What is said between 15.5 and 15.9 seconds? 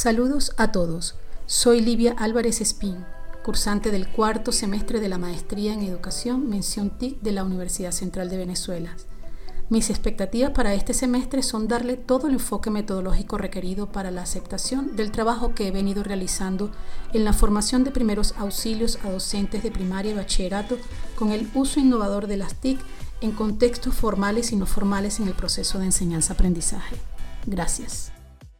que he